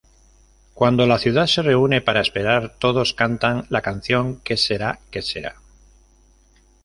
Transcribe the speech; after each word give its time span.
Cuando 0.73 1.05
la 1.05 1.19
ciudad 1.19 1.45
se 1.45 1.61
reúne 1.61 2.01
para 2.01 2.21
esperar 2.21 2.73
todos 2.79 3.13
cantan 3.13 3.67
la 3.69 3.83
canción 3.83 4.39
"Que 4.39 4.57
sera, 4.57 4.99
sera". 5.21 5.53